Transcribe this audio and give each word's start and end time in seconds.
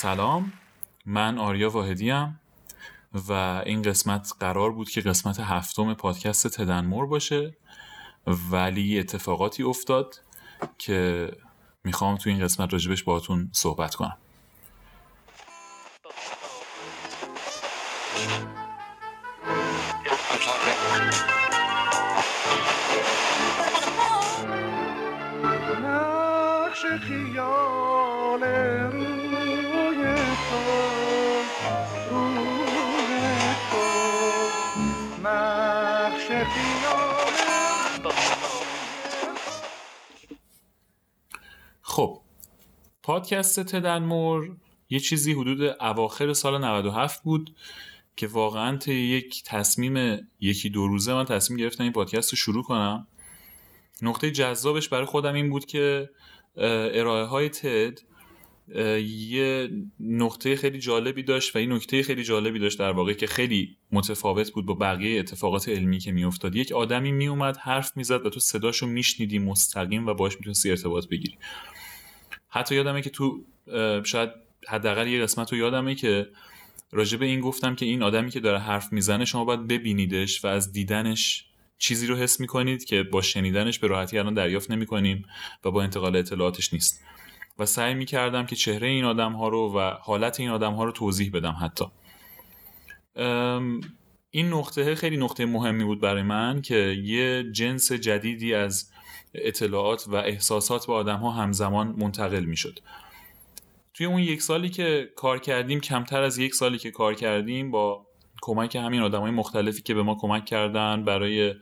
سلام. 0.00 0.52
من 1.06 1.38
آریا 1.38 1.70
واحدی 1.70 2.12
و 3.28 3.32
این 3.66 3.82
قسمت 3.82 4.32
قرار 4.40 4.72
بود 4.72 4.90
که 4.90 5.00
قسمت 5.00 5.40
هفتم 5.40 5.94
پادکست 5.94 6.48
تدنمور 6.48 7.06
باشه 7.06 7.56
ولی 8.50 8.98
اتفاقاتی 8.98 9.62
افتاد 9.62 10.20
که 10.78 11.30
می‌خوام 11.84 12.16
تو 12.16 12.30
این 12.30 12.40
قسمت 12.40 12.72
راجبش 12.72 13.02
باهاتون 13.02 13.50
صحبت 13.52 13.94
کنم. 13.94 14.16
خب 28.90 29.07
پادکست 43.08 43.60
تدنمور 43.60 44.56
یه 44.90 45.00
چیزی 45.00 45.32
حدود 45.32 45.62
اواخر 45.80 46.32
سال 46.32 46.64
97 46.64 47.22
بود 47.22 47.54
که 48.16 48.26
واقعا 48.26 48.76
طی 48.76 48.94
یک 48.94 49.42
تصمیم 49.46 50.28
یکی 50.40 50.70
دو 50.70 50.86
روزه 50.86 51.14
من 51.14 51.24
تصمیم 51.24 51.58
گرفتم 51.58 51.82
این 51.82 51.92
پادکست 51.92 52.30
رو 52.30 52.36
شروع 52.36 52.62
کنم. 52.62 53.06
نقطه 54.02 54.30
جذابش 54.30 54.88
برای 54.88 55.04
خودم 55.04 55.34
این 55.34 55.50
بود 55.50 55.66
که 55.66 56.10
ارائه 56.56 57.24
های 57.24 57.48
تد 57.48 58.00
یه 59.28 59.70
نقطه 60.00 60.56
خیلی 60.56 60.78
جالبی 60.78 61.22
داشت 61.22 61.56
و 61.56 61.58
این 61.58 61.72
نکته 61.72 62.02
خیلی 62.02 62.24
جالبی 62.24 62.58
داشت 62.58 62.78
در 62.78 62.92
واقع 62.92 63.12
که 63.12 63.26
خیلی 63.26 63.76
متفاوت 63.92 64.50
بود 64.50 64.66
با 64.66 64.74
بقیه 64.74 65.20
اتفاقات 65.20 65.68
علمی 65.68 65.98
که 65.98 66.12
میافتاد. 66.12 66.56
یک 66.56 66.72
آدمی 66.72 67.12
میومد 67.12 67.56
حرف 67.56 67.96
می‌زد 67.96 68.26
و 68.26 68.30
تو 68.30 68.40
صداشو 68.40 68.86
میشنیدی 68.86 69.38
مستقیم 69.38 70.06
و 70.06 70.14
باش 70.14 70.36
می‌تونستی 70.36 70.70
ارتباط 70.70 71.08
بگیری. 71.08 71.38
حتی 72.48 72.74
یادمه 72.74 73.02
که 73.02 73.10
تو 73.10 73.44
شاید 74.04 74.30
حداقل 74.68 75.08
یه 75.08 75.22
قسمت 75.22 75.52
رو 75.52 75.58
یادمه 75.58 75.94
که 75.94 76.28
راجع 76.92 77.18
به 77.18 77.26
این 77.26 77.40
گفتم 77.40 77.74
که 77.74 77.86
این 77.86 78.02
آدمی 78.02 78.30
که 78.30 78.40
داره 78.40 78.58
حرف 78.58 78.92
می‌زنه 78.92 79.24
شما 79.24 79.44
باید 79.44 79.66
ببینیدش 79.66 80.44
و 80.44 80.48
از 80.48 80.72
دیدنش 80.72 81.44
چیزی 81.78 82.06
رو 82.06 82.16
حس 82.16 82.40
می‌کنید 82.40 82.84
که 82.84 83.02
با 83.02 83.22
شنیدنش 83.22 83.78
به 83.78 83.86
راحتی 83.86 84.18
الان 84.18 84.34
دریافت 84.34 84.70
نمی‌کنیم 84.70 85.24
و 85.64 85.70
با 85.70 85.82
انتقال 85.82 86.16
اطلاعاتش 86.16 86.72
نیست. 86.72 87.04
و 87.58 87.66
سعی 87.66 87.94
می‌کردم 87.94 88.46
که 88.46 88.56
چهره 88.56 88.88
این 88.88 89.04
آدم 89.04 89.32
ها 89.32 89.48
رو 89.48 89.78
و 89.78 89.90
حالت 90.00 90.40
این 90.40 90.50
آدم 90.50 90.72
ها 90.72 90.84
رو 90.84 90.92
توضیح 90.92 91.30
بدم 91.34 91.56
حتی. 91.62 91.84
این 94.30 94.48
نقطه 94.48 94.94
خیلی 94.94 95.16
نقطه 95.16 95.46
مهمی 95.46 95.84
بود 95.84 96.00
برای 96.00 96.22
من 96.22 96.62
که 96.62 96.76
یه 97.04 97.44
جنس 97.52 97.92
جدیدی 97.92 98.54
از 98.54 98.90
اطلاعات 99.34 100.04
و 100.08 100.14
احساسات 100.14 100.86
به 100.86 100.92
آدم 100.92 101.16
ها 101.16 101.30
همزمان 101.30 101.94
منتقل 101.98 102.44
می 102.44 102.56
شد 102.56 102.78
توی 103.94 104.06
اون 104.06 104.18
یک 104.18 104.42
سالی 104.42 104.68
که 104.68 105.10
کار 105.16 105.38
کردیم 105.38 105.80
کمتر 105.80 106.22
از 106.22 106.38
یک 106.38 106.54
سالی 106.54 106.78
که 106.78 106.90
کار 106.90 107.14
کردیم 107.14 107.70
با 107.70 108.06
کمک 108.42 108.76
همین 108.76 109.00
آدم 109.00 109.20
های 109.20 109.30
مختلفی 109.30 109.82
که 109.82 109.94
به 109.94 110.02
ما 110.02 110.14
کمک 110.14 110.44
کردن 110.44 111.04
برای 111.04 111.54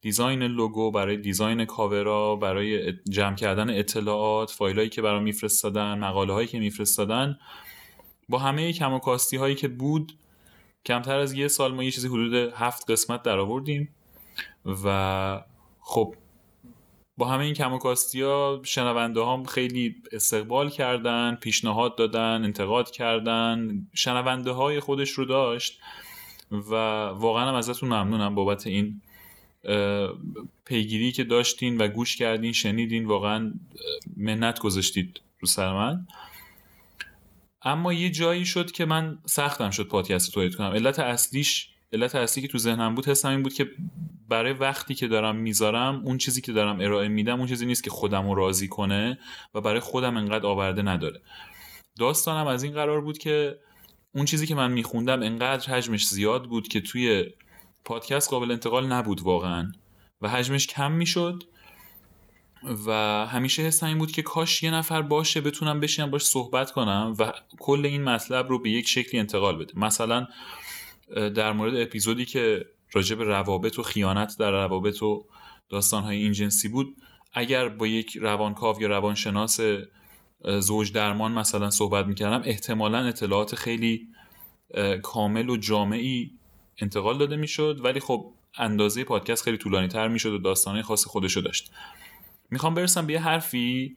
دیزاین 0.00 0.42
لوگو 0.42 0.90
برای 0.90 1.16
دیزاین 1.16 1.64
کاورا 1.64 2.36
برای 2.36 2.92
جمع 2.92 3.34
کردن 3.36 3.78
اطلاعات 3.78 4.50
فایلایی 4.50 4.88
که 4.88 5.02
برام 5.02 5.22
میفرستادن 5.22 5.98
مقاله 5.98 6.32
هایی 6.32 6.48
که 6.48 6.58
میفرستادن 6.58 7.38
با 8.28 8.38
همه 8.38 8.72
کم 8.72 8.92
و 8.92 8.98
کاستی 8.98 9.36
هایی 9.36 9.54
که 9.54 9.68
بود 9.68 10.12
کمتر 10.86 11.18
از 11.18 11.32
یه 11.32 11.48
سال 11.48 11.74
ما 11.74 11.84
یه 11.84 11.90
چیزی 11.90 12.08
حدود 12.08 12.34
هفت 12.34 12.90
قسمت 12.90 13.22
در 13.22 13.38
آوردیم 13.38 13.94
و 14.84 15.40
خب 15.80 16.14
با 17.18 17.28
همه 17.28 17.44
این 17.44 17.54
کم 17.54 17.72
و 17.72 17.78
کاستی 17.78 18.22
ها 18.22 18.60
شنونده 18.64 19.24
هم 19.24 19.44
خیلی 19.44 19.96
استقبال 20.12 20.70
کردن 20.70 21.34
پیشنهاد 21.34 21.96
دادن 21.96 22.44
انتقاد 22.44 22.90
کردن. 22.90 23.86
شنونده 23.94 24.50
های 24.50 24.80
خودش 24.80 25.10
رو 25.10 25.24
داشت 25.24 25.80
و 26.50 26.74
واقعا 27.06 27.48
هم 27.48 27.54
ازتون 27.54 27.88
ممنونم 27.88 28.34
بابت 28.34 28.66
این 28.66 29.02
پیگیری 30.64 31.12
که 31.12 31.24
داشتین 31.24 31.76
و 31.76 31.88
گوش 31.88 32.16
کردین 32.16 32.52
شنیدین. 32.52 33.06
واقعا 33.06 33.52
منت 34.16 34.58
گذاشتید 34.58 35.20
رو 35.40 35.48
سر 35.48 35.72
من. 35.72 36.06
اما 37.62 37.92
یه 37.92 38.10
جایی 38.10 38.46
شد 38.46 38.70
که 38.70 38.84
من 38.84 39.18
سختم 39.26 39.70
شد 39.70 39.88
پادکست 39.88 40.32
تولید 40.32 40.54
کنم. 40.54 40.70
علت 40.70 40.98
اصلیش 40.98 41.70
علت 41.92 42.14
اصلی 42.14 42.42
که 42.42 42.48
تو 42.48 42.58
ذهنم 42.58 42.94
بود 42.94 43.08
حسم 43.08 43.28
این 43.28 43.42
بود 43.42 43.54
که 43.54 43.70
برای 44.28 44.52
وقتی 44.52 44.94
که 44.94 45.08
دارم 45.08 45.36
می‌ذارم 45.36 46.02
اون 46.04 46.18
چیزی 46.18 46.40
که 46.40 46.52
دارم 46.52 46.80
ارائه 46.80 47.08
میدم 47.08 47.38
اون 47.38 47.48
چیزی 47.48 47.66
نیست 47.66 47.84
که 47.84 47.90
خودم 47.90 48.28
رو 48.28 48.34
راضی 48.34 48.68
کنه 48.68 49.18
و 49.54 49.60
برای 49.60 49.80
خودم 49.80 50.16
انقدر 50.16 50.46
آورده 50.46 50.82
نداره. 50.82 51.20
داستانم 51.98 52.46
از 52.46 52.62
این 52.62 52.72
قرار 52.72 53.00
بود 53.00 53.18
که 53.18 53.58
اون 54.14 54.24
چیزی 54.24 54.46
که 54.46 54.54
من 54.54 54.72
میخوندم 54.72 55.22
انقدر 55.22 55.72
حجمش 55.72 56.06
زیاد 56.06 56.44
بود 56.44 56.68
که 56.68 56.80
توی 56.80 57.26
پادکست 57.84 58.30
قابل 58.30 58.50
انتقال 58.50 58.86
نبود 58.86 59.20
واقعا 59.20 59.72
و 60.20 60.28
حجمش 60.28 60.66
کم 60.66 60.92
می‌شد 60.92 61.44
و 62.86 62.92
همیشه 63.26 63.62
حسم 63.62 63.86
این 63.86 63.98
بود 63.98 64.12
که 64.12 64.22
کاش 64.22 64.62
یه 64.62 64.70
نفر 64.70 65.02
باشه 65.02 65.40
بتونم 65.40 65.80
بشینم 65.80 66.10
باش 66.10 66.26
صحبت 66.26 66.70
کنم 66.70 67.14
و 67.18 67.32
کل 67.58 67.86
این 67.86 68.04
مطلب 68.04 68.48
رو 68.48 68.58
به 68.58 68.70
یک 68.70 68.88
شکلی 68.88 69.20
انتقال 69.20 69.56
بده. 69.56 69.78
مثلا 69.78 70.26
در 71.34 71.52
مورد 71.52 71.76
اپیزودی 71.76 72.24
که 72.24 72.66
راجع 72.92 73.16
به 73.16 73.24
روابط 73.24 73.78
و 73.78 73.82
خیانت 73.82 74.36
در 74.38 74.50
روابط 74.50 75.02
و 75.02 75.26
داستانهای 75.68 76.16
این 76.16 76.32
جنسی 76.32 76.68
بود. 76.68 76.96
اگر 77.32 77.68
با 77.68 77.86
یک 77.86 78.16
روانکاو 78.16 78.82
یا 78.82 78.88
روانشناس 78.88 79.60
زوج 80.58 80.92
درمان 80.92 81.32
مثلا 81.32 81.70
صحبت 81.70 82.06
می‌کردم 82.06 82.42
احتمالا 82.44 82.98
اطلاعات 83.06 83.54
خیلی 83.54 84.08
کامل 85.02 85.50
و 85.50 85.56
جامعی 85.56 86.30
انتقال 86.78 87.18
داده 87.18 87.36
می‌شد. 87.36 87.80
ولی 87.84 88.00
خب 88.00 88.32
اندازه 88.58 89.04
پادکست 89.04 89.44
خیلی 89.44 89.56
طولانی 89.56 89.88
تر 89.88 90.08
می‌شد 90.08 90.32
و 90.32 90.38
داستانهای 90.38 90.82
خاص 90.82 91.06
خودشو 91.06 91.40
داشت. 91.40 91.70
می‌خوام 92.50 92.74
برسم 92.74 93.06
به 93.06 93.12
یه 93.12 93.20
حرفی 93.20 93.96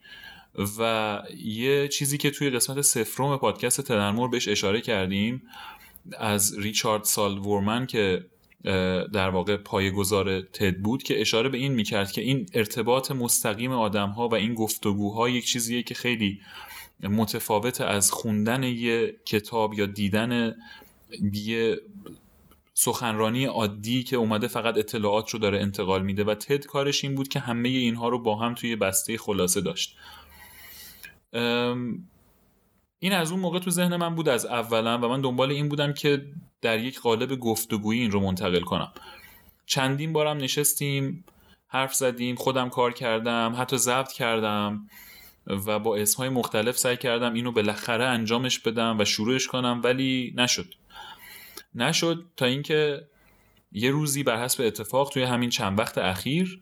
و 0.78 1.22
یه 1.44 1.88
چیزی 1.88 2.18
که 2.18 2.30
توی 2.30 2.50
قسمت 2.50 2.80
سفروم 2.80 3.36
پادکست 3.36 3.80
تدنمور 3.80 4.28
بهش 4.28 4.48
اشاره 4.48 4.80
کردیم 4.80 5.42
از 6.18 6.58
ریچارد 6.58 7.04
سالورمن 7.04 7.86
که 7.86 8.26
در 9.12 9.28
واقع 9.28 9.56
پایه‌گذار 9.56 10.40
تد 10.40 10.76
بود 10.76 11.02
که 11.02 11.20
اشاره 11.20 11.48
به 11.48 11.58
این 11.58 11.72
می‌کرد 11.72 12.12
که 12.12 12.20
این 12.20 12.46
ارتباط 12.54 13.10
مستقیم 13.10 13.72
آدم 13.72 14.08
ها 14.08 14.28
و 14.28 14.34
این 14.34 14.54
گفتگوها 14.54 15.28
یک 15.28 15.44
چیزیه 15.46 15.82
که 15.82 15.94
خیلی 15.94 16.40
متفاوت 17.02 17.80
از 17.80 18.10
خوندن 18.10 18.62
یه 18.62 19.16
کتاب 19.26 19.74
یا 19.74 19.86
دیدن 19.86 20.54
یه 21.32 21.80
سخنرانی 22.74 23.44
عادی 23.44 24.02
که 24.02 24.16
اومده 24.16 24.46
فقط 24.48 24.78
اطلاعات 24.78 25.30
رو 25.30 25.38
داره 25.38 25.60
انتقال 25.60 26.02
میده. 26.02 26.24
و 26.24 26.34
تد 26.34 26.66
کارش 26.66 27.04
این 27.04 27.14
بود 27.14 27.28
که 27.28 27.38
همه 27.38 27.68
اینها 27.68 28.08
رو 28.08 28.18
با 28.18 28.36
هم 28.36 28.54
توی 28.54 28.76
بسته 28.76 29.18
خلاصه 29.18 29.60
داشت. 29.60 29.96
این 32.98 33.12
از 33.12 33.32
اون 33.32 33.40
موقع 33.40 33.58
تو 33.58 33.70
ذهن 33.70 33.96
من 33.96 34.14
بود 34.14 34.28
از 34.28 34.46
اولا 34.46 34.98
و 34.98 35.08
من 35.08 35.20
دنبال 35.20 35.50
این 35.50 35.68
بودم 35.68 35.92
که 35.92 36.26
در 36.62 36.78
یک 36.78 37.00
قالب 37.00 37.38
گفتگویی 37.38 38.00
این 38.00 38.10
رو 38.10 38.20
منتقل 38.20 38.60
کنم. 38.60 38.92
چندین 39.66 40.12
بارم 40.12 40.36
نشستیم 40.36 41.24
حرف 41.68 41.94
زدیم 41.94 42.36
خودم 42.36 42.68
کار 42.68 42.92
کردم 42.92 43.54
حتی 43.58 43.78
ضبط 43.78 44.12
کردم 44.12 44.88
و 45.46 45.78
با 45.78 45.96
اسمهای 45.96 46.28
مختلف 46.28 46.78
سعی 46.78 46.96
کردم 46.96 47.34
اینو 47.34 47.52
بالاخره 47.52 48.04
انجامش 48.04 48.58
بدم 48.58 48.98
و 48.98 49.04
شروعش 49.04 49.46
کنم 49.46 49.80
ولی 49.84 50.34
نشد. 50.36 50.74
نشد 51.74 52.24
تا 52.36 52.46
اینکه 52.46 53.08
یه 53.72 53.90
روزی 53.90 54.22
بر 54.22 54.44
حسب 54.44 54.64
اتفاق 54.66 55.08
توی 55.08 55.22
همین 55.22 55.50
چند 55.50 55.78
وقت 55.78 55.98
اخیر 55.98 56.60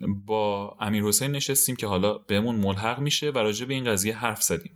با 0.00 0.76
امیر 0.80 1.04
حسین 1.04 1.30
نشستیم 1.30 1.76
که 1.76 1.86
حالا 1.86 2.18
بهمون 2.18 2.56
ملحق 2.56 2.98
میشه 2.98 3.30
و 3.30 3.38
راجع 3.38 3.66
به 3.66 3.74
این 3.74 3.84
قضیه 3.84 4.16
حرف 4.16 4.42
زدیم. 4.42 4.72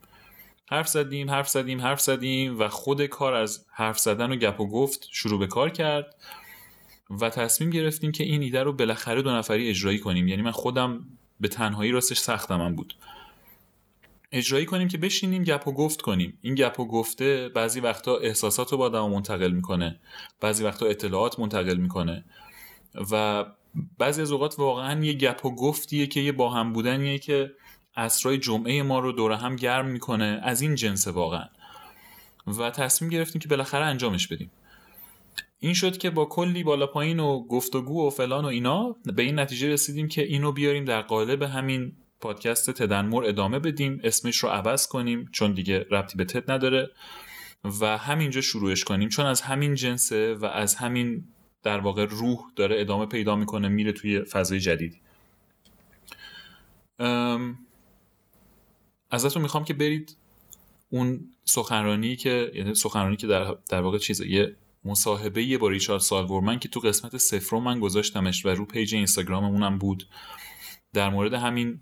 حرف 0.73 0.89
زدیم 0.89 1.31
حرف 1.31 1.49
زدیم 1.49 1.81
حرف 1.81 2.01
زدیم 2.01 2.59
و 2.59 2.69
خود 2.69 3.07
کار 3.07 3.35
از 3.35 3.67
حرف 3.73 3.99
زدن 3.99 4.33
و 4.33 4.37
گپ 4.37 4.61
و 4.61 4.67
گفت 4.67 5.09
شروع 5.11 5.39
به 5.39 5.47
کار 5.47 5.71
کرد 5.71 6.17
و 7.21 7.31
تصمیم 7.31 7.71
گرفتیم 7.71 8.13
که 8.13 8.25
این 8.25 8.43
ایده 8.43 8.63
رو 8.63 8.73
بالاخره 8.73 9.23
دو 9.23 9.31
نفری 9.31 9.69
اجرایی 9.69 9.99
کنیم. 9.99 10.29
یعنی 10.29 10.43
من 10.43 10.51
خودم 10.51 11.05
به 11.41 11.49
تنهایی 11.49 11.93
راستش 11.93 12.19
سختم 12.19 12.57
من 12.57 12.75
بود. 12.75 12.95
اجرایی 14.33 14.67
کنیم 14.67 14.89
که 14.89 14.99
بشینیم 14.99 15.45
گپ 15.45 15.69
و 15.69 15.73
گفت 15.73 16.03
کنیم. 16.03 16.39
این 16.41 16.55
گپ 16.55 16.81
و 16.81 16.87
گفته 16.87 17.49
بعضی 17.49 17.81
وقتا 17.81 18.17
احساسات 18.17 18.73
رو 18.73 18.79
با 18.79 18.85
آدم 18.85 19.11
منتقل 19.11 19.51
می‌کنه. 19.51 20.01
بعضی 20.41 20.65
وقتا 20.65 20.87
اطلاعات 20.87 21.41
منتقل 21.41 21.77
می‌کنه. 21.77 22.25
و 23.11 23.45
بعضی 23.99 24.23
از 24.23 24.33
اوقات 24.33 24.59
واقعا 24.59 25.05
یه 25.05 25.13
گپ 25.13 25.45
و 25.45 25.55
گفتیه 25.55 26.07
که 26.07 26.21
یه 26.21 26.33
با 26.33 26.51
هم 26.51 26.73
بودنیه 26.73 27.19
که 27.19 27.53
اسرای 27.97 28.39
جمعه 28.39 28.83
ما 28.83 28.99
رو 28.99 29.13
دور 29.13 29.33
هم 29.33 29.57
گرم 29.57 29.87
می‌کنه. 29.87 30.41
از 30.43 30.61
این 30.61 30.75
جنس 30.75 31.09
واقعا. 31.09 31.45
و 32.47 32.71
تصمیم 32.71 33.11
گرفتیم 33.11 33.41
که 33.41 33.49
بالاخره 33.49 33.85
انجامش 33.85 34.29
بدیم. 34.29 34.51
این 35.59 35.75
شد 35.75 35.99
که 35.99 36.11
با 36.11 36.25
کلی 36.25 36.63
بالا 36.63 36.87
پایین 36.87 37.21
و 37.21 37.47
گفتگو 37.47 38.07
و 38.07 38.11
فلان 38.11 38.45
و 38.45 38.49
اینا 38.49 38.97
به 39.05 39.23
این 39.23 39.39
نتیجه 39.39 39.69
رسیدیم 39.69 40.09
که 40.09 40.23
اینو 40.23 40.53
بیاریم 40.53 40.85
در 40.85 41.03
قالب 41.03 41.43
همین 41.43 41.93
پادکست 42.21 42.71
تدنمور 42.71 43.25
ادامه 43.25 43.59
بدیم. 43.59 44.01
اسمش 44.05 44.37
رو 44.37 44.49
عوض 44.49 44.87
کنیم 44.87 45.29
چون 45.33 45.53
دیگه 45.53 45.87
ربطی 45.91 46.17
به 46.17 46.25
تد 46.25 46.51
نداره. 46.51 46.91
و 47.81 47.99
همینجا 47.99 48.41
شروعش 48.41 48.85
کنیم. 48.85 49.09
چون 49.09 49.27
از 49.27 49.41
همین 49.41 49.75
جنسه 49.75 50.35
و 50.35 50.45
از 50.45 50.75
همین 50.75 51.25
در 51.63 51.79
واقع 51.79 52.05
روح 52.05 52.39
داره 52.57 52.81
ادامه 52.81 53.07
پیدا 53.07 53.37
می‌کنه 53.37 53.69
میره 53.69 53.93
توی 53.93 54.25
فضای 54.25 54.61
جدید. 54.61 55.01
ازتون 59.13 59.43
می‌خوام 59.43 59.65
که 59.65 59.75
برید 59.75 60.17
اون 60.91 61.21
سخنرانی 61.45 62.17
که 62.17 62.53
یعنی 62.55 62.75
سخنرانی 62.75 63.17
که 63.17 63.27
در, 63.27 63.57
در 63.69 63.81
واقع 63.81 63.99
چیزه 63.99 64.31
یه 64.31 64.57
مصاحبه 64.85 65.59
با 65.59 65.69
ریچارد 65.69 66.01
سالورمن 66.01 66.59
که 66.59 66.69
تو 66.69 66.81
قسمت 66.81 67.17
صفر 67.17 67.59
من 67.59 67.81
گذاشتمش 67.81 68.47
و 68.47 68.49
رو 68.49 68.65
پیج 68.65 68.95
اینستاگراممونم 68.95 69.79
بود. 69.79 70.09
در 70.93 71.11
مورد 71.11 71.35
همین 71.35 71.81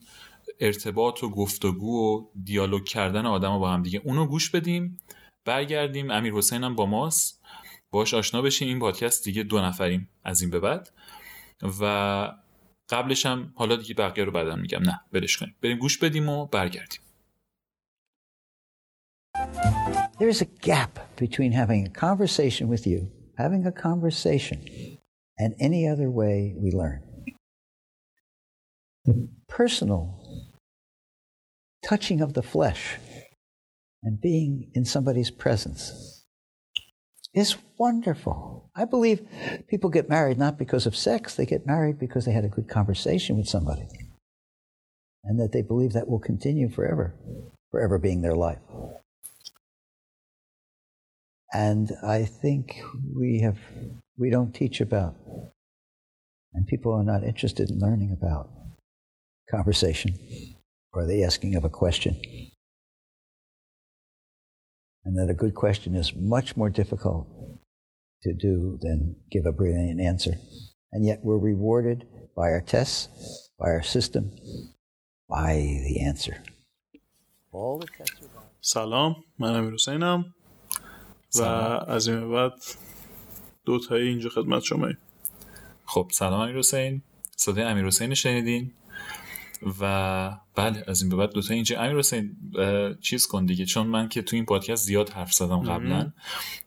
ارتباط 0.60 1.22
و 1.22 1.30
گفتگو 1.30 2.16
و 2.16 2.26
دیالوگ 2.44 2.84
کردن 2.84 3.26
آدم 3.26 3.58
با 3.58 3.70
هم 3.70 3.82
دیگه. 3.82 4.02
اونو 4.04 4.26
گوش 4.26 4.50
بدیم 4.50 5.00
برگردیم. 5.44 6.10
امیر 6.10 6.34
حسین 6.34 6.74
با 6.74 6.86
ماست. 6.86 7.42
باش 7.90 8.14
آشنا 8.14 8.42
بشیم 8.42 8.68
این 8.68 8.78
پادکست 8.78 9.24
دیگه 9.24 9.42
دو 9.42 9.60
نفریم 9.60 10.08
از 10.24 10.40
این 10.40 10.50
به 10.50 10.60
بعد. 10.60 10.92
و 11.80 12.32
قبلش 12.90 13.26
هم 13.26 13.52
حالا 13.56 13.76
دیگه 13.76 13.94
بقیه 13.94 14.24
رو 14.24 14.32
بعدا 14.32 14.56
میگم. 14.56 14.82
نه 14.82 15.00
برش 15.12 15.36
کنیم. 15.36 15.54
بریم 15.62 15.78
گوش 15.78 15.98
بدیم 15.98 16.28
و 16.28 16.46
برگردیم. 16.46 17.00
There 20.20 20.28
is 20.28 20.42
a 20.42 20.44
gap 20.44 21.16
between 21.16 21.52
having 21.52 21.86
a 21.86 21.88
conversation 21.88 22.68
with 22.68 22.86
you, 22.86 23.10
having 23.38 23.64
a 23.64 23.72
conversation, 23.72 24.98
and 25.38 25.54
any 25.58 25.88
other 25.88 26.10
way 26.10 26.54
we 26.58 26.72
learn. 26.72 27.02
The 29.06 29.30
personal 29.48 30.22
touching 31.82 32.20
of 32.20 32.34
the 32.34 32.42
flesh 32.42 32.98
and 34.02 34.20
being 34.20 34.70
in 34.74 34.84
somebody's 34.84 35.30
presence 35.30 36.26
is 37.32 37.56
wonderful. 37.78 38.70
I 38.76 38.84
believe 38.84 39.26
people 39.68 39.88
get 39.88 40.10
married 40.10 40.36
not 40.36 40.58
because 40.58 40.84
of 40.84 40.94
sex, 40.94 41.34
they 41.34 41.46
get 41.46 41.66
married 41.66 41.98
because 41.98 42.26
they 42.26 42.32
had 42.32 42.44
a 42.44 42.48
good 42.48 42.68
conversation 42.68 43.38
with 43.38 43.48
somebody. 43.48 43.88
And 45.24 45.40
that 45.40 45.52
they 45.52 45.62
believe 45.62 45.94
that 45.94 46.08
will 46.08 46.18
continue 46.18 46.68
forever, 46.68 47.14
forever 47.70 47.98
being 47.98 48.20
their 48.20 48.36
life 48.36 48.58
and 51.52 51.92
I 52.02 52.24
think 52.24 52.80
we 53.14 53.40
have 53.40 53.58
we 54.16 54.30
don't 54.30 54.54
teach 54.54 54.80
about, 54.80 55.16
and 56.54 56.66
people 56.66 56.92
are 56.92 57.04
not 57.04 57.24
interested 57.24 57.70
in 57.70 57.78
learning 57.78 58.12
about 58.12 58.50
conversation 59.50 60.14
or 60.92 61.06
the 61.06 61.24
asking 61.24 61.56
of 61.56 61.64
a 61.64 61.68
question. 61.68 62.20
And 65.04 65.16
that 65.16 65.30
a 65.30 65.34
good 65.34 65.54
question 65.54 65.94
is 65.94 66.12
much 66.14 66.56
more 66.56 66.70
difficult 66.70 67.26
to 68.22 68.34
do 68.34 68.78
than 68.82 69.16
give 69.30 69.46
a 69.46 69.52
brilliant 69.52 70.00
answer. 70.00 70.34
And 70.92 71.06
yet 71.06 71.20
we're 71.22 71.38
rewarded 71.38 72.06
by 72.36 72.50
our 72.50 72.60
tests, 72.60 73.50
by 73.58 73.70
our 73.70 73.82
system, 73.82 74.32
by 75.28 75.54
the 75.54 76.04
answer. 76.04 76.42
All 77.52 77.78
the 77.78 77.86
tests 77.86 78.20
are 78.22 78.44
Salam, 78.60 79.24
my 79.38 79.52
name 79.52 79.74
is 79.74 79.86
Husseinam. 79.86 80.34
و 81.38 81.42
از 81.42 82.08
این 82.08 82.32
بعد 82.32 82.52
دو 83.64 83.78
تایی 83.78 84.08
اینجا 84.08 84.28
خدمت 84.28 84.62
شما 84.62 84.88
خب 85.84 86.10
سلام 86.12 86.40
امیر 86.40 86.56
حسین. 86.56 87.02
صدای 87.36 87.64
امیر 87.64 87.86
حسین 87.86 88.14
شنیدین؟ 88.14 88.72
و 89.80 90.36
بله 90.54 90.84
از 90.86 91.02
این 91.02 91.10
به 91.10 91.16
بعد 91.16 91.32
دوتا 91.32 91.54
اینجا. 91.54 91.80
امیر 91.80 91.98
حسین 91.98 92.36
چیز 93.00 93.26
کن 93.26 93.46
دیگه 93.46 93.64
چون 93.64 93.86
من 93.86 94.08
که 94.08 94.22
تو 94.22 94.36
این 94.36 94.44
پادکست 94.44 94.84
زیاد 94.84 95.08
حرف 95.08 95.32
زدم 95.32 95.60
قبلا. 95.60 96.12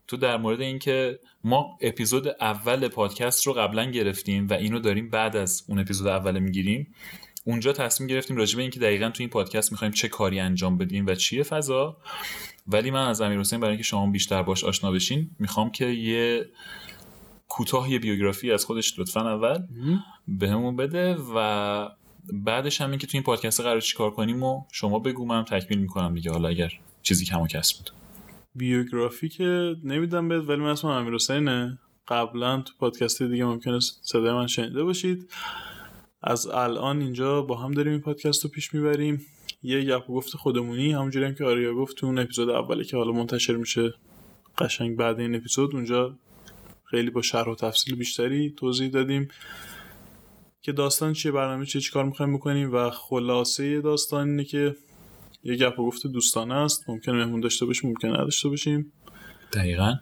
تو 0.07 0.17
در 0.17 0.37
مورد 0.37 0.61
اینکه 0.61 1.19
ما 1.43 1.77
اپیزود 1.81 2.27
اول 2.27 2.87
پادکست 2.87 3.47
رو 3.47 3.53
قبلا 3.53 3.85
گرفتیم 3.85 4.47
و 4.47 4.53
اینو 4.53 4.79
داریم 4.79 5.09
بعد 5.09 5.35
از 5.35 5.63
اون 5.67 5.79
اپیزود 5.79 6.07
اول 6.07 6.39
می‌گیریم 6.39 6.95
اونجا 7.43 7.73
تصمیم 7.73 8.07
گرفتیم 8.09 8.37
راجع 8.37 8.55
به 8.55 8.61
اینکه 8.61 8.79
دقیقا 8.79 9.09
تو 9.09 9.23
این 9.23 9.29
پادکست 9.29 9.71
می‌خوایم 9.71 9.93
چه 9.93 10.07
کاری 10.07 10.39
انجام 10.39 10.77
بدیم 10.77 11.05
و 11.07 11.15
چیه 11.15 11.43
فضا. 11.43 11.97
ولی 12.67 12.91
من 12.91 13.07
از 13.07 13.21
امیر 13.21 13.39
حسین 13.39 13.59
برای 13.59 13.71
اینکه 13.71 13.83
شما 13.83 14.11
بیشتر 14.11 14.43
باش 14.43 14.63
آشنا 14.63 14.91
بشین 14.91 15.29
می‌خوام 15.39 15.71
که 15.71 15.85
یه 15.85 16.49
کوتاه 17.47 17.91
یه 17.91 17.99
بیوگرافی 17.99 18.51
از 18.51 18.65
خودش 18.65 18.99
لطفا 18.99 19.33
اول 19.33 19.59
بهمون 20.27 20.75
بده 20.75 21.17
و 21.35 21.89
بعدش 22.33 22.81
هم 22.81 22.97
که 22.97 23.07
تو 23.07 23.11
این 23.13 23.23
پادکست 23.23 23.61
قرار 23.61 23.81
چیکار 23.81 24.11
کنیم 24.11 24.43
و 24.43 24.63
شما 24.71 24.99
بگو 24.99 25.25
من 25.25 25.45
تکمیل 25.45 25.79
می‌کنم 25.79 26.13
دیگه. 26.13 26.31
حالا 26.31 26.49
اگر 26.49 26.71
چیزی 27.01 27.25
کم 27.25 27.41
و 27.41 27.47
کس 27.47 27.73
بود. 27.73 27.91
بیوگرافی 28.55 29.29
که 29.29 29.75
نمیدم 29.83 30.27
بهت 30.27 30.49
ولی 30.49 30.61
من 30.61 30.69
اسمم 30.69 30.91
امیر 30.91 31.13
حسینه. 31.13 31.79
قبلا 32.07 32.61
تو 32.61 32.73
پادکست 32.79 33.23
دیگه 33.23 33.45
ممکنه 33.45 33.79
صدای 34.01 34.33
من 34.33 34.47
شنیده 34.47 34.83
باشید. 34.83 35.29
از 36.23 36.47
الان 36.47 37.01
اینجا 37.01 37.41
با 37.41 37.55
هم 37.55 37.71
داریم 37.71 37.91
این 37.91 38.01
پادکست 38.01 38.43
رو 38.43 38.49
پیش 38.49 38.73
می‌بریم. 38.73 39.25
یه 39.63 39.83
گپ 39.83 40.07
گفت 40.07 40.29
خودمونی. 40.29 40.91
همونجوری 40.91 41.25
هم 41.25 41.35
که 41.35 41.43
آریا 41.43 41.73
گفت 41.73 41.97
تو 41.97 42.05
اون 42.05 42.19
اپیزود 42.19 42.49
اولی 42.49 42.83
که 42.83 42.97
حالا 42.97 43.11
منتشر 43.11 43.55
میشه 43.55 43.93
قشنگ 44.57 44.97
بعد 44.97 45.19
این 45.19 45.35
اپیزود 45.35 45.75
اونجا 45.75 46.17
خیلی 46.83 47.09
با 47.09 47.21
شرح 47.21 47.49
و 47.49 47.55
تفصیل 47.55 47.95
بیشتری 47.95 48.53
توضیح 48.57 48.89
دادیم 48.89 49.27
که 50.61 50.71
داستان 50.71 51.13
چیه 51.13 51.31
برنامه 51.31 51.65
چیه 51.65 51.81
چیکار 51.81 52.05
می‌خوایم 52.05 52.37
بکنیم 52.37 52.73
و 52.73 52.89
خلاصه 52.89 53.81
داستان 53.81 54.29
اینه 54.29 54.43
که 54.43 54.75
یه 55.43 55.55
گپ 55.55 55.79
و 55.79 55.85
گفت 55.87 56.07
دوستانه 56.07 56.53
است. 56.53 56.89
ممکنه 56.89 57.15
مهمون 57.15 57.39
داشته 57.39 57.65
باشیم 57.65 57.89
ممکنه 57.89 58.11
نداشته 58.11 58.49
باشیم. 58.49 58.93
دقیقا. 59.53 59.93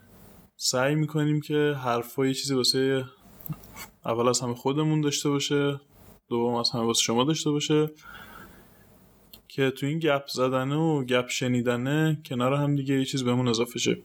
سعی 0.56 0.96
می‌کنیم 0.96 1.42
که 1.42 1.76
حرفا 1.84 2.26
یه 2.26 2.34
چیزی 2.34 2.54
واسه 2.54 3.06
اول 4.06 4.28
از 4.28 4.40
همه 4.40 4.54
خودمون 4.54 5.02
داشته 5.02 5.30
باشه. 5.30 5.80
دوم 6.32 6.56
از 6.56 6.72
همه 6.72 6.84
واسه 6.84 7.02
شما 7.02 7.24
داشته 7.24 7.52
باشه 7.52 7.90
که 9.48 9.72
تو 9.72 9.86
این 9.86 10.00
گپ 10.00 10.28
زدنه 10.28 10.76
و 10.76 11.04
گپ 11.04 11.30
شنیدنه 11.30 12.22
کنار 12.26 12.54
هم 12.54 12.76
دیگه 12.76 12.96
یه 12.96 13.06
چیز 13.06 13.24
بهمون 13.24 13.48
اضافه 13.48 13.80
شه. 13.80 13.98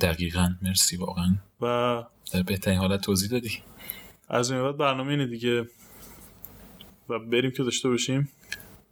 دقیقا. 0.00 0.48
مرسی 0.62 0.96
واقعا. 0.96 1.36
و 1.60 2.04
در 2.32 2.42
بهترین 2.42 2.78
حالت 2.78 3.00
توضیح 3.00 3.30
دادی. 3.30 3.50
از 4.28 4.50
این 4.50 4.62
بعد 4.62 4.76
برنامه 4.76 5.10
اینه 5.10 5.26
دیگه 5.26 5.60
و 7.08 7.18
بریم 7.18 7.50
که 7.50 7.62
داشته 7.62 7.88
باشیم. 7.88 8.28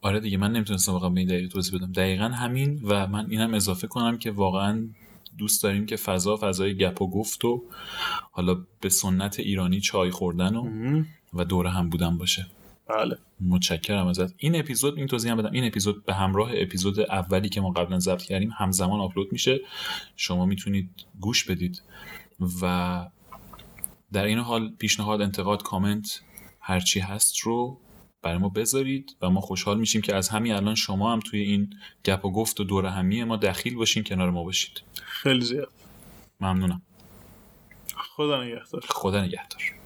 آره 0.00 0.20
دیگه 0.20 0.36
من 0.36 0.52
نمی‌تونستم 0.52 0.92
واقعا 0.92 1.08
به 1.08 1.20
این 1.20 1.28
دلیل 1.28 1.48
توضیح 1.48 1.78
بدم. 1.78 1.92
دقیقا 1.92 2.24
همین 2.24 2.80
و 2.84 3.06
من 3.06 3.30
اینم 3.30 3.54
اضافه 3.54 3.86
کنم 3.86 4.18
که 4.18 4.30
واقعا 4.30 4.88
دوست 5.38 5.62
داریم 5.62 5.86
که 5.86 5.96
فضا 5.96 6.36
فضای 6.36 6.76
گپ 6.76 7.02
و 7.02 7.10
گفت 7.10 7.44
و 7.44 7.62
حالا 8.32 8.66
به 8.80 8.88
سنت 8.88 9.40
ایرانی 9.40 9.80
چای 9.80 10.10
خوردن 10.10 10.56
و 10.56 10.68
و 11.34 11.44
دور 11.44 11.66
هم 11.66 11.88
بودن 11.88 12.18
باشه. 12.18 12.46
بله. 12.90 13.18
متشکرم 13.40 14.06
ازت. 14.06 14.34
این 14.36 14.60
اپیزود 14.60 14.98
این 14.98 15.06
توضیح 15.06 15.32
هم 15.32 15.38
بدم 15.38 15.50
این 15.52 15.64
اپیزود 15.64 16.04
به 16.04 16.14
همراه 16.14 16.50
اپیزود 16.54 17.00
اولی 17.00 17.48
که 17.48 17.60
ما 17.60 17.70
قبلا 17.70 17.98
ضبط 17.98 18.22
کردیم 18.22 18.50
همزمان 18.58 19.00
آپلود 19.00 19.32
میشه. 19.32 19.60
شما 20.16 20.46
می‌تونید 20.46 20.90
گوش 21.20 21.44
بدید 21.44 21.82
و 22.62 23.06
در 24.12 24.24
این 24.24 24.38
حال 24.38 24.72
پیشنهاد 24.78 25.22
انتقاد 25.22 25.62
کامنت 25.62 26.20
هرچی 26.60 27.00
هست 27.00 27.38
رو 27.38 27.80
برای 28.22 28.38
ما 28.38 28.48
بذارید 28.48 29.16
و 29.22 29.30
ما 29.30 29.40
خوشحال 29.40 29.78
میشیم 29.78 30.00
که 30.00 30.14
از 30.14 30.28
همین 30.28 30.52
الان 30.52 30.74
شما 30.74 31.12
هم 31.12 31.20
توی 31.20 31.40
این 31.40 31.74
گپ 32.04 32.24
و 32.24 32.32
گفت 32.32 32.60
و 32.60 32.64
دور 32.64 32.86
همی 32.86 33.24
ما 33.24 33.36
دخیل 33.36 33.74
باشین 33.74 34.04
کنار 34.04 34.30
ما 34.30 34.44
باشید. 34.44 34.82
خیلی 35.02 35.40
زیاد. 35.40 35.72
ممنونم. 36.40 36.82
خدا 37.96 38.44
نگهدار. 38.44 38.84
خدا 38.88 39.24
نگهدار. 39.24 39.79